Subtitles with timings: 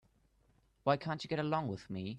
[0.83, 2.09] Why can't she get along with me?